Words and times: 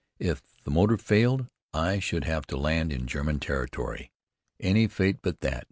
If 0.17 0.41
the 0.63 0.71
motor 0.71 0.97
failed 0.97 1.45
I 1.75 1.99
should 1.99 2.23
have 2.23 2.47
to 2.47 2.57
land 2.57 2.91
in 2.91 3.05
German 3.05 3.39
territory. 3.39 4.11
Any 4.59 4.87
fate 4.87 5.17
but 5.21 5.41
that. 5.41 5.59